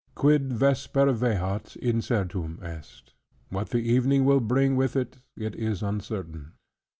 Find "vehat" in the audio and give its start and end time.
1.13-1.77